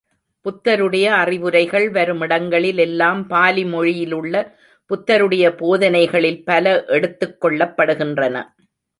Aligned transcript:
புத்தருடைய 0.45 1.13
அறிவுரைகள் 1.15 1.91
வருமிடங்களில் 1.91 2.77
எல்லாம் 2.77 3.29
பாலிமொழியிலுள்ள 3.29 4.53
புத்தருடைய 4.85 5.55
போதனைகளில் 5.55 6.43
பல 6.43 6.85
எடுத்துக் 6.85 7.45
கொள்ளப்படுகின்றன. 7.45 8.41